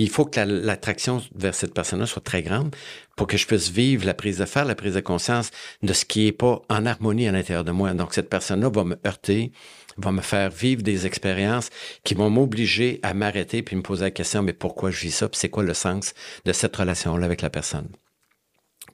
Il 0.00 0.08
faut 0.08 0.24
que 0.24 0.40
l'attraction 0.40 1.22
vers 1.34 1.54
cette 1.54 1.74
personne-là 1.74 2.06
soit 2.06 2.22
très 2.22 2.42
grande 2.42 2.74
pour 3.16 3.26
que 3.26 3.36
je 3.36 3.46
puisse 3.46 3.68
vivre 3.68 4.06
la 4.06 4.14
prise 4.14 4.38
de 4.38 4.46
faire, 4.46 4.64
la 4.64 4.74
prise 4.74 4.94
de 4.94 5.00
conscience 5.00 5.50
de 5.82 5.92
ce 5.92 6.06
qui 6.06 6.26
est 6.26 6.32
pas 6.32 6.62
en 6.70 6.86
harmonie 6.86 7.28
à 7.28 7.32
l'intérieur 7.32 7.64
de 7.64 7.70
moi. 7.70 7.92
Donc, 7.92 8.14
cette 8.14 8.30
personne-là 8.30 8.70
va 8.70 8.84
me 8.84 8.96
heurter, 9.06 9.52
va 9.98 10.10
me 10.10 10.22
faire 10.22 10.48
vivre 10.48 10.82
des 10.82 11.04
expériences 11.04 11.68
qui 12.02 12.14
vont 12.14 12.30
m'obliger 12.30 12.98
à 13.02 13.12
m'arrêter 13.12 13.62
puis 13.62 13.76
me 13.76 13.82
poser 13.82 14.04
la 14.04 14.10
question, 14.10 14.42
mais 14.42 14.54
pourquoi 14.54 14.90
je 14.90 15.02
vis 15.02 15.10
ça? 15.10 15.28
Puis 15.28 15.38
c'est 15.38 15.50
quoi 15.50 15.64
le 15.64 15.74
sens 15.74 16.14
de 16.46 16.52
cette 16.54 16.74
relation-là 16.74 17.26
avec 17.26 17.42
la 17.42 17.50
personne? 17.50 17.88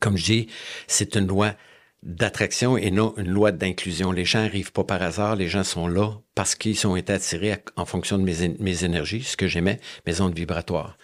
Comme 0.00 0.16
je 0.16 0.24
dis, 0.24 0.48
c'est 0.88 1.14
une 1.14 1.28
loi 1.28 1.54
d'attraction 2.02 2.76
et 2.76 2.90
non 2.90 3.14
une 3.16 3.30
loi 3.30 3.52
d'inclusion. 3.52 4.12
Les 4.12 4.24
gens 4.24 4.42
n'arrivent 4.42 4.72
pas 4.72 4.84
par 4.84 5.02
hasard, 5.02 5.36
les 5.36 5.48
gens 5.48 5.64
sont 5.64 5.88
là 5.88 6.12
parce 6.34 6.54
qu'ils 6.54 6.76
sont 6.76 6.96
été 6.96 7.12
attirés 7.12 7.56
en 7.76 7.84
fonction 7.84 8.18
de 8.18 8.24
mes, 8.24 8.84
énergies, 8.84 9.22
ce 9.22 9.36
que 9.36 9.48
j'aimais, 9.48 9.80
mes 10.06 10.20
ondes 10.20 10.34
vibratoires. 10.34 10.96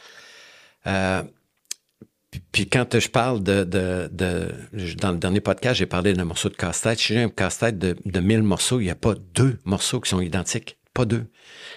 Euh, 0.86 1.22
puis 2.50 2.68
quand 2.68 2.98
je 2.98 3.08
parle 3.08 3.42
de 3.42 3.64
dans 3.64 5.12
le 5.12 5.18
dernier 5.18 5.40
podcast, 5.40 5.78
j'ai 5.78 5.86
parlé 5.86 6.14
d'un 6.14 6.24
morceau 6.24 6.48
de 6.48 6.56
casse-tête. 6.56 6.98
Si 6.98 7.14
j'ai 7.14 7.22
un 7.22 7.28
casse-tête 7.28 7.78
de, 7.78 7.96
de 8.04 8.20
1000 8.20 8.42
morceaux, 8.42 8.80
il 8.80 8.84
n'y 8.84 8.90
a 8.90 8.94
pas 8.94 9.14
deux 9.34 9.58
morceaux 9.64 10.00
qui 10.00 10.10
sont 10.10 10.20
identiques. 10.20 10.78
Pas 10.94 11.04
deux. 11.04 11.26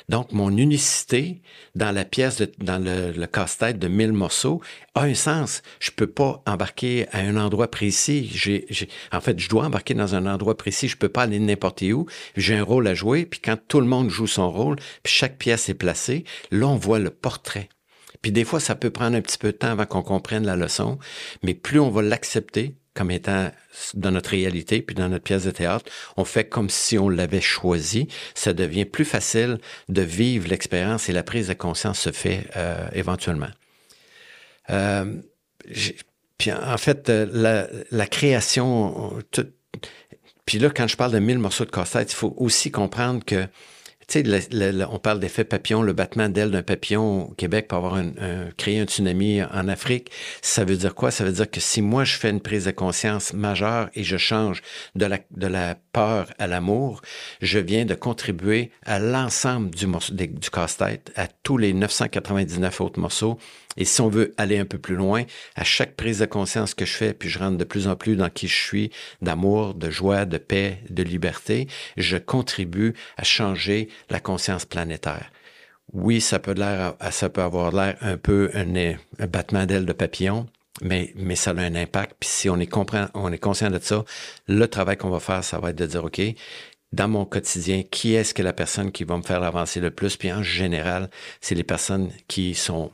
Donc, 0.10 0.32
mon 0.32 0.56
unicité 0.56 1.42
dans 1.74 1.92
la 1.92 2.06
pièce, 2.06 2.42
dans 2.60 2.84
le, 2.84 3.26
casse-tête 3.26 3.80
de 3.80 3.88
1000 3.88 4.12
morceaux 4.14 4.62
a 4.94 5.04
un 5.04 5.14
sens. 5.14 5.62
Je 5.80 5.92
peux 5.92 6.08
pas 6.08 6.44
embarquer 6.46 7.08
à 7.12 7.20
un 7.20 7.38
endroit 7.38 7.72
précis. 7.72 8.32
En 9.12 9.22
fait, 9.22 9.40
je 9.40 9.50
dois 9.50 9.66
embarquer 9.66 9.94
dans 9.94 10.16
un 10.16 10.26
endroit 10.26 10.58
précis. 10.58 10.88
Je 10.88 10.98
peux 10.98 11.10
pas 11.10 11.24
aller 11.24 11.40
n'importe 11.40 11.82
où. 11.84 12.06
J'ai 12.36 12.56
un 12.56 12.64
rôle 12.64 12.88
à 12.88 12.94
jouer. 12.94 13.26
Puis 13.26 13.40
quand 13.40 13.58
tout 13.68 13.80
le 13.80 13.88
monde 13.88 14.10
joue 14.10 14.28
son 14.28 14.52
rôle, 14.52 14.78
puis 15.04 15.14
chaque 15.14 15.38
pièce 15.38 15.70
est 15.70 15.76
placée, 15.76 16.26
là, 16.52 16.68
on 16.68 16.78
voit 16.78 17.00
le 17.00 17.10
portrait. 17.10 17.70
Puis 18.22 18.32
des 18.32 18.44
fois, 18.44 18.60
ça 18.60 18.76
peut 18.76 18.90
prendre 18.90 19.16
un 19.16 19.22
petit 19.22 19.38
peu 19.38 19.52
de 19.52 19.58
temps 19.58 19.68
avant 19.68 19.86
qu'on 19.86 20.02
comprenne 20.02 20.46
la 20.46 20.56
leçon, 20.56 20.98
mais 21.44 21.54
plus 21.54 21.80
on 21.80 21.90
va 21.90 22.02
l'accepter, 22.02 22.76
comme 22.96 23.12
étant 23.12 23.52
dans 23.94 24.12
notre 24.12 24.32
réalité, 24.32 24.82
puis 24.82 24.96
dans 24.96 25.10
notre 25.10 25.24
pièce 25.24 25.44
de 25.44 25.52
théâtre, 25.52 25.86
on 26.18 26.26
fait 26.26 26.46
comme 26.46 26.70
si 26.70 26.98
on 26.98 27.10
l'avait 27.10 27.42
choisi. 27.42 28.08
Ça 28.34 28.54
devient 28.54 28.86
plus 28.86 29.06
facile 29.06 29.60
de 29.90 30.02
vivre 30.02 30.48
l'expérience 30.48 31.10
et 31.10 31.12
la 31.12 31.22
prise 31.22 31.50
de 31.50 31.54
conscience 31.54 32.00
se 32.00 32.12
fait 32.12 32.48
euh, 32.56 32.88
éventuellement. 32.94 33.50
Euh, 34.70 35.18
puis 36.38 36.52
en 36.52 36.78
fait, 36.78 37.10
euh, 37.10 37.68
la, 37.92 38.08
création, 38.08 39.22
tout, 39.32 39.48
puis 40.46 40.60
là, 40.60 40.70
quand 40.70 40.88
je 40.88 40.96
parle 40.96 41.12
de 41.12 41.20
mille 41.20 41.40
morceaux 41.40 41.66
de 41.66 41.72
casse-tête, 41.72 42.12
il 42.12 42.16
faut 42.16 42.34
aussi 42.38 42.72
comprendre 42.72 43.24
que 43.26 43.48
tu 44.08 44.24
sais, 44.24 44.86
on 44.90 45.00
parle 45.00 45.20
d'effet 45.20 45.44
papillon, 45.44 45.82
le 45.82 45.94
battement 45.94 46.30
d'aile 46.30 46.52
d'un 46.52 46.64
papillon 46.64 47.30
au 47.30 47.34
Québec 47.34 47.68
pour 47.68 47.80
avoir 47.80 48.02
créer 48.58 48.80
un 48.80 48.86
tsunami 48.86 49.44
en 49.44 49.68
Afrique. 49.68 50.12
Ça 50.42 50.64
veut 50.64 50.78
dire 50.78 50.96
quoi? 50.96 51.12
Ça 51.12 51.24
veut 51.24 51.32
dire 51.32 51.50
que 51.50 51.60
si 51.60 51.82
moi 51.82 52.04
je 52.04 52.16
fais 52.16 52.30
une 52.30 52.42
prise 52.42 52.66
de 52.66 52.72
conscience 52.72 53.34
majeure 53.34 53.90
et 53.96 54.04
je 54.04 54.18
change 54.18 54.62
de 54.96 55.06
la, 55.06 55.76
peur 55.92 56.28
à 56.38 56.48
l'amour, 56.48 57.02
je 57.42 57.60
viens 57.60 57.86
de 57.86 57.96
contribuer 57.96 58.72
à 58.86 59.00
l'ensemble 59.00 59.72
du, 59.72 59.86
du 59.86 60.50
casse-tête, 60.50 61.12
à 61.16 61.28
tous 61.28 61.58
les 61.58 61.74
999 61.74 62.82
autres 62.82 63.00
morceaux 63.00 63.40
et 63.78 63.86
si 63.86 64.02
on 64.02 64.10
veut 64.10 64.34
aller 64.38 64.58
un 64.58 64.66
peu 64.66 64.78
plus 64.78 64.96
loin, 64.96 65.24
à 65.56 65.64
chaque 65.64 65.96
prise 65.96 66.20
de 66.20 66.26
conscience 66.26 66.74
que 66.74 66.86
je 66.86 66.94
fais, 66.94 67.14
puis 67.14 67.30
je 67.30 67.40
rentre 67.40 67.58
de 67.58 67.64
plus 67.64 67.88
en 67.88 67.96
plus 67.96 68.16
dans 68.16 68.30
qui 68.30 68.48
je 68.48 68.56
suis, 68.56 68.92
d'amour, 69.22 69.74
de 69.74 69.90
joie, 69.90 70.26
de 70.26 70.38
paix, 70.38 70.80
de 70.90 71.04
liberté, 71.04 71.68
je 71.98 72.18
contribue 72.18 72.94
à 73.18 73.24
changer 73.24 73.90
la 74.10 74.20
conscience 74.20 74.66
planétaire. 74.66 75.32
Oui, 75.94 76.20
ça 76.20 76.40
peut, 76.40 76.56
avoir 76.58 77.72
l'air 77.72 77.98
un 78.02 78.18
peu 78.18 78.52
un, 78.54 79.28
battement 79.28 79.66
d'aile 79.66 79.86
de 79.86 79.94
papillon, 79.94 80.48
mais, 80.82 81.14
mais 81.16 81.36
ça 81.36 81.52
a 81.52 81.60
un 81.60 81.76
impact. 81.76 82.16
Puis 82.20 82.30
si 82.30 82.50
on 82.50 82.60
est, 82.60 82.70
on 83.14 83.32
est 83.32 83.38
conscient 83.38 83.70
de 83.70 83.80
ça, 83.80 84.04
le 84.48 84.68
travail 84.68 84.98
qu'on 84.98 85.10
va 85.10 85.20
faire, 85.20 85.44
ça 85.44 85.60
va 85.60 85.70
être 85.70 85.78
de 85.78 85.86
dire, 85.86 86.04
OK, 86.04 86.22
dans 86.92 87.08
mon 87.08 87.26
quotidien, 87.26 87.84
qui 87.84 88.14
est-ce 88.14 88.34
que 88.34 88.42
la 88.42 88.54
personne 88.54 88.92
qui 88.92 89.04
va 89.04 89.18
me 89.18 89.22
faire 89.22 89.44
avancer 89.44 89.80
le 89.80 89.92
plus? 89.92 90.18
Puis 90.18 90.32
en 90.32 90.44
général, 90.44 91.10
c'est 91.42 91.56
les 91.56 91.64
personnes 91.64 92.12
qui 92.28 92.56
sont 92.56 92.92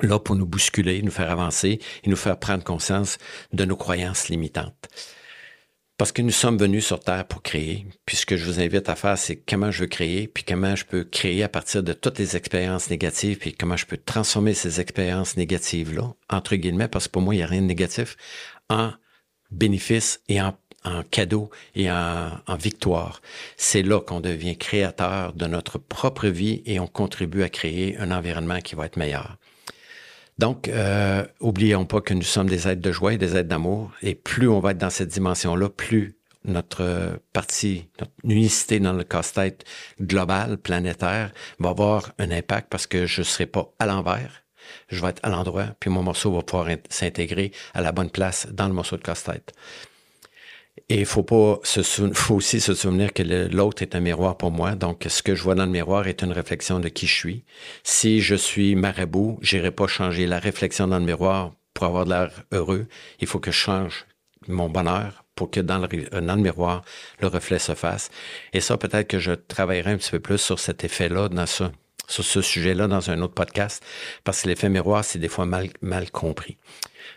là 0.00 0.18
pour 0.18 0.36
nous 0.36 0.46
bousculer, 0.46 1.02
nous 1.02 1.10
faire 1.10 1.30
avancer 1.30 1.80
et 2.04 2.10
nous 2.10 2.16
faire 2.16 2.38
prendre 2.38 2.62
conscience 2.62 3.18
de 3.52 3.64
nos 3.64 3.76
croyances 3.76 4.28
limitantes. 4.28 4.88
Parce 5.98 6.12
que 6.12 6.22
nous 6.22 6.30
sommes 6.30 6.58
venus 6.58 6.86
sur 6.86 7.00
Terre 7.00 7.26
pour 7.26 7.42
créer. 7.42 7.84
Puis 8.06 8.16
ce 8.16 8.24
que 8.24 8.36
je 8.36 8.44
vous 8.44 8.60
invite 8.60 8.88
à 8.88 8.94
faire, 8.94 9.18
c'est 9.18 9.34
comment 9.34 9.72
je 9.72 9.80
veux 9.80 9.88
créer, 9.88 10.28
puis 10.28 10.44
comment 10.44 10.76
je 10.76 10.84
peux 10.84 11.02
créer 11.02 11.42
à 11.42 11.48
partir 11.48 11.82
de 11.82 11.92
toutes 11.92 12.20
les 12.20 12.36
expériences 12.36 12.88
négatives, 12.88 13.38
puis 13.38 13.52
comment 13.52 13.76
je 13.76 13.84
peux 13.84 13.96
transformer 13.96 14.54
ces 14.54 14.80
expériences 14.80 15.36
négatives-là, 15.36 16.14
entre 16.30 16.54
guillemets, 16.54 16.86
parce 16.86 17.08
que 17.08 17.12
pour 17.12 17.22
moi, 17.22 17.34
il 17.34 17.38
n'y 17.38 17.42
a 17.42 17.48
rien 17.48 17.62
de 17.62 17.66
négatif, 17.66 18.16
en 18.70 18.92
bénéfice 19.50 20.20
et 20.28 20.40
en, 20.40 20.54
cadeau 21.10 21.50
et 21.74 21.90
en, 21.90 22.30
en 22.46 22.56
victoire. 22.56 23.20
C'est 23.56 23.82
là 23.82 24.00
qu'on 24.00 24.20
devient 24.20 24.56
créateur 24.56 25.32
de 25.32 25.46
notre 25.46 25.78
propre 25.78 26.28
vie 26.28 26.62
et 26.64 26.78
on 26.78 26.86
contribue 26.86 27.42
à 27.42 27.48
créer 27.48 27.98
un 27.98 28.12
environnement 28.12 28.60
qui 28.60 28.76
va 28.76 28.86
être 28.86 28.96
meilleur. 28.96 29.36
Donc, 30.38 30.68
euh, 30.68 31.24
oublions 31.40 31.84
pas 31.84 32.00
que 32.00 32.14
nous 32.14 32.22
sommes 32.22 32.48
des 32.48 32.68
êtres 32.68 32.80
de 32.80 32.92
joie 32.92 33.14
et 33.14 33.18
des 33.18 33.36
êtres 33.36 33.48
d'amour. 33.48 33.90
Et 34.02 34.14
plus 34.14 34.48
on 34.48 34.60
va 34.60 34.70
être 34.70 34.78
dans 34.78 34.90
cette 34.90 35.08
dimension-là, 35.08 35.68
plus 35.68 36.16
notre 36.44 37.20
partie, 37.32 37.88
notre 38.00 38.12
unicité 38.24 38.78
dans 38.80 38.92
le 38.92 39.04
casse-tête 39.04 39.64
global, 40.00 40.56
planétaire, 40.56 41.32
va 41.58 41.70
avoir 41.70 42.12
un 42.18 42.30
impact 42.30 42.68
parce 42.70 42.86
que 42.86 43.06
je 43.06 43.20
ne 43.20 43.24
serai 43.24 43.46
pas 43.46 43.72
à 43.78 43.86
l'envers. 43.86 44.44
Je 44.88 45.00
vais 45.00 45.08
être 45.08 45.20
à 45.24 45.30
l'endroit, 45.30 45.68
puis 45.80 45.90
mon 45.90 46.02
morceau 46.02 46.32
va 46.32 46.42
pouvoir 46.42 46.68
s'intégrer 46.90 47.52
à 47.74 47.80
la 47.80 47.92
bonne 47.92 48.10
place 48.10 48.46
dans 48.50 48.68
le 48.68 48.74
morceau 48.74 48.96
de 48.96 49.02
casse-tête. 49.02 49.52
Et 50.90 51.00
il 51.00 51.06
faut 51.06 51.22
pas 51.22 51.60
se 51.64 51.82
faut 51.82 52.36
aussi 52.36 52.60
se 52.60 52.74
souvenir 52.74 53.12
que 53.12 53.22
l'autre 53.22 53.82
est 53.82 53.94
un 53.94 54.00
miroir 54.00 54.38
pour 54.38 54.50
moi. 54.50 54.74
Donc, 54.74 55.04
ce 55.06 55.22
que 55.22 55.34
je 55.34 55.42
vois 55.42 55.54
dans 55.54 55.66
le 55.66 55.70
miroir 55.70 56.06
est 56.08 56.22
une 56.22 56.32
réflexion 56.32 56.80
de 56.80 56.88
qui 56.88 57.06
je 57.06 57.14
suis. 57.14 57.44
Si 57.84 58.22
je 58.22 58.34
suis 58.34 58.74
marabout, 58.74 59.38
j'irai 59.42 59.70
pas 59.70 59.86
changer 59.86 60.26
la 60.26 60.38
réflexion 60.38 60.88
dans 60.88 60.98
le 60.98 61.04
miroir 61.04 61.52
pour 61.74 61.86
avoir 61.86 62.06
de 62.06 62.10
l'air 62.10 62.30
heureux. 62.52 62.86
Il 63.20 63.26
faut 63.26 63.38
que 63.38 63.50
je 63.50 63.58
change 63.58 64.06
mon 64.46 64.70
bonheur 64.70 65.24
pour 65.34 65.50
que 65.50 65.60
dans 65.60 65.78
le, 65.78 65.88
euh, 66.14 66.20
dans 66.22 66.36
le 66.36 66.42
miroir, 66.42 66.82
le 67.20 67.28
reflet 67.28 67.58
se 67.58 67.74
fasse. 67.74 68.10
Et 68.54 68.60
ça, 68.60 68.78
peut-être 68.78 69.08
que 69.08 69.18
je 69.18 69.32
travaillerai 69.32 69.92
un 69.92 69.98
petit 69.98 70.10
peu 70.10 70.20
plus 70.20 70.38
sur 70.38 70.58
cet 70.58 70.84
effet-là 70.84 71.28
dans 71.28 71.46
ça 71.46 71.70
sur 72.08 72.24
ce 72.24 72.40
sujet-là 72.40 72.88
dans 72.88 73.10
un 73.10 73.20
autre 73.20 73.34
podcast, 73.34 73.84
parce 74.24 74.42
que 74.42 74.48
l'effet 74.48 74.70
miroir, 74.70 75.04
c'est 75.04 75.18
des 75.18 75.28
fois 75.28 75.44
mal, 75.44 75.68
mal 75.82 76.10
compris. 76.10 76.56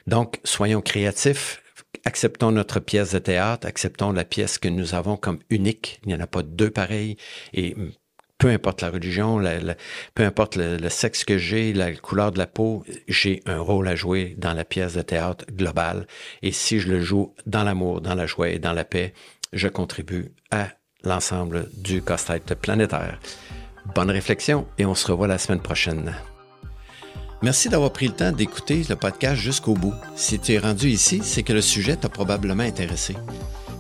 Donc, 0.06 0.40
soyons 0.44 0.82
créatifs, 0.82 1.61
acceptons 2.06 2.52
notre 2.52 2.80
pièce 2.80 3.14
de 3.14 3.20
théâtre, 3.20 3.68
acceptons 3.68 4.12
la 4.12 4.26
pièce 4.26 4.58
que 4.58 4.68
nous 4.68 4.96
avons 4.96 5.18
comme 5.18 5.40
unique. 5.50 6.00
Il 6.04 6.10
n'y 6.10 6.16
en 6.16 6.20
a 6.20 6.28
pas 6.28 6.44
deux 6.44 6.72
pareilles. 6.72 7.18
Et 7.54 7.76
peu 8.38 8.50
importe 8.50 8.82
la 8.82 8.90
religion, 8.90 9.40
peu 10.16 10.24
importe 10.24 10.56
le, 10.56 10.90
sexe 10.90 11.24
que 11.24 11.38
j'ai, 11.38 11.74
la 11.74 11.94
couleur 11.94 12.32
de 12.32 12.40
la 12.40 12.48
peau, 12.48 12.84
j'ai 13.08 13.44
un 13.46 13.60
rôle 13.60 13.88
à 13.88 13.96
jouer 13.96 14.36
dans 14.38 14.54
la 14.54 14.66
pièce 14.66 14.96
de 14.96 15.02
théâtre 15.04 15.46
globale. 15.52 16.08
Et 16.42 16.52
si 16.52 16.80
je 16.80 16.90
le 16.90 17.02
joue 17.02 17.36
dans 17.46 17.64
l'amour, 17.64 18.02
dans 18.02 18.16
la 18.16 18.26
joie 18.26 18.50
et 18.50 18.60
dans 18.60 18.74
la 18.74 18.84
paix, 18.84 19.14
je 19.54 19.68
contribue 19.68 20.34
à 20.50 20.70
l'ensemble 21.04 21.70
du 21.78 22.02
casse-tête 22.02 22.56
planétaire. 22.56 23.20
Bonne 23.94 24.12
réflexion 24.12 24.68
et 24.78 24.86
on 24.86 24.96
se 24.96 25.12
revoit 25.12 25.28
la 25.28 25.38
semaine 25.38 25.62
prochaine. 25.62 26.16
Merci 27.44 27.70
d'avoir 27.70 27.92
pris 27.92 28.08
le 28.08 28.14
temps 28.14 28.32
d'écouter 28.32 28.84
le 28.88 28.96
podcast 28.96 29.42
jusqu'au 29.42 29.74
bout. 29.74 29.96
Si 30.16 30.38
tu 30.38 30.54
es 30.54 30.60
rendu 30.60 30.90
ici, 30.90 31.22
c'est 31.24 31.42
que 31.42 31.54
le 31.54 31.62
sujet 31.62 31.96
t'a 31.96 32.08
probablement 32.08 32.62
intéressé. 32.62 33.16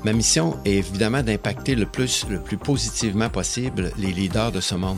Ma 0.03 0.13
mission 0.13 0.57
est 0.65 0.77
évidemment 0.77 1.21
d'impacter 1.21 1.75
le 1.75 1.85
plus, 1.85 2.25
le 2.27 2.41
plus 2.41 2.57
positivement 2.57 3.29
possible 3.29 3.91
les 3.99 4.11
leaders 4.11 4.51
de 4.51 4.61
ce 4.61 4.73
monde. 4.73 4.97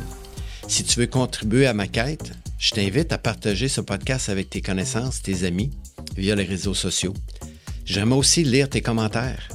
Si 0.69 0.85
tu 0.85 1.01
veux 1.01 1.07
contribuer 1.07 1.67
à 1.67 1.73
ma 1.73 1.87
quête, 1.87 2.31
je 2.57 2.71
t'invite 2.71 3.11
à 3.11 3.17
partager 3.17 3.67
ce 3.67 3.81
podcast 3.81 4.29
avec 4.29 4.49
tes 4.49 4.61
connaissances, 4.61 5.21
tes 5.21 5.43
amis, 5.43 5.71
via 6.15 6.33
les 6.33 6.45
réseaux 6.45 6.73
sociaux. 6.73 7.13
J'aimerais 7.83 8.19
aussi 8.19 8.45
lire 8.45 8.69
tes 8.69 8.81
commentaires. 8.81 9.49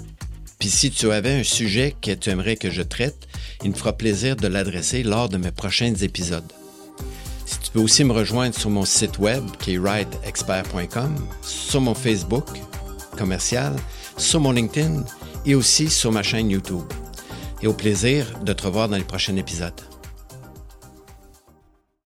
Puis 0.59 0.69
si 0.69 0.91
tu 0.91 1.11
avais 1.11 1.41
un 1.41 1.45
sujet 1.45 1.95
que 1.99 2.11
tu 2.11 2.29
aimerais 2.29 2.57
que 2.57 2.71
je 2.71 2.83
traite, 2.83 3.27
il 3.65 3.71
me 3.71 3.75
fera 3.75 3.97
plaisir 3.97 4.37
de 4.37 4.49
l'adresser 4.49 5.03
lors 5.03 5.31
de 5.31 5.39
mes 5.39 5.53
prochains 5.53 5.95
épisodes. 5.95 6.53
Tu 7.69 7.73
peux 7.73 7.81
aussi 7.81 8.03
me 8.03 8.15
rejoindre 8.15 8.55
sur 8.55 8.71
mon 8.71 8.87
site 8.87 9.19
web 9.19 9.45
qui 9.59 9.75
est 9.75 9.79
rideexpert.com, 9.79 11.15
sur 11.43 11.83
mon 11.83 11.93
Facebook 11.93 12.47
commercial, 13.19 13.77
sur 14.17 14.41
mon 14.41 14.53
LinkedIn 14.53 15.05
et 15.45 15.55
aussi 15.55 15.91
sur 15.91 16.11
ma 16.11 16.23
chaîne 16.23 16.49
YouTube. 16.49 16.91
Et 17.61 17.67
au 17.67 17.75
plaisir 17.75 18.25
de 18.43 18.55
te 18.55 18.63
revoir 18.63 18.89
dans 18.89 18.97
les 18.97 19.05
prochains 19.05 19.37
épisodes. 19.37 19.88